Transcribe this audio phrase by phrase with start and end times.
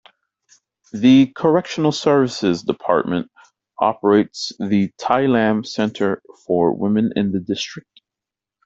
[0.93, 3.29] The Correctional Services Department
[3.77, 8.01] operates the Tai Lam Centre for Women in the district.